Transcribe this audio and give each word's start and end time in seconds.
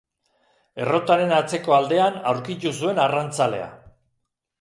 Errotaren 0.85 1.33
atzeko 1.39 1.75
aldean 1.79 2.17
aurkitu 2.31 2.73
zuen 2.81 3.03
arrantzalea. 3.05 3.69